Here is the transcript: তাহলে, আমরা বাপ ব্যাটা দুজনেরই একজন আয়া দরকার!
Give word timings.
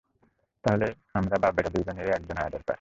তাহলে, 0.63 0.87
আমরা 1.13 1.35
বাপ 1.37 1.53
ব্যাটা 1.55 1.71
দুজনেরই 1.75 2.11
একজন 2.11 2.35
আয়া 2.37 2.49
দরকার! 2.49 2.69